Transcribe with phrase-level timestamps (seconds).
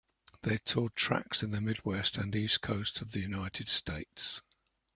[0.41, 4.41] They toured tracks in the Midwest and East Coast of the United States.